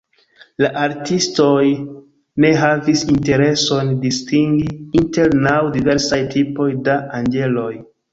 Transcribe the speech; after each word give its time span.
La 0.63 0.69
artistoj 0.83 1.65
ne 2.45 2.49
havis 2.61 3.03
intereson 3.15 3.91
distingi 4.05 4.65
inter 5.01 5.37
naŭ 5.49 5.59
diversaj 5.77 6.21
tipoj 6.33 6.69
da 6.89 6.97
anĝeloj. 7.21 7.69